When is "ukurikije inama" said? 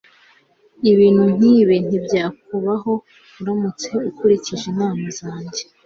4.09-5.05